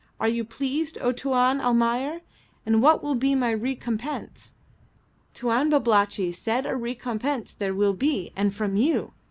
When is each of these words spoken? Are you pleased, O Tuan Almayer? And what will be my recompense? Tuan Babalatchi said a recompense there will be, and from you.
Are 0.19 0.27
you 0.27 0.43
pleased, 0.43 0.97
O 0.99 1.11
Tuan 1.11 1.61
Almayer? 1.61 2.21
And 2.65 2.81
what 2.81 3.03
will 3.03 3.13
be 3.13 3.35
my 3.35 3.51
recompense? 3.51 4.55
Tuan 5.35 5.69
Babalatchi 5.69 6.31
said 6.33 6.65
a 6.65 6.75
recompense 6.75 7.53
there 7.53 7.75
will 7.75 7.93
be, 7.93 8.33
and 8.35 8.51
from 8.51 8.75
you. 8.77 9.13